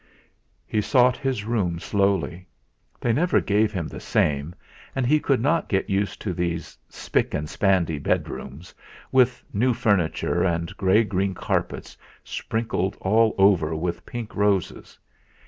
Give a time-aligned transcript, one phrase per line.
[0.65, 2.47] He sought his room slowly.
[2.99, 4.55] They never gave him the same,
[4.95, 8.73] and he could not get used to these 'spick and spandy' bedrooms
[9.11, 14.97] with new furniture and grey green carpets sprinkled all over with pink roses.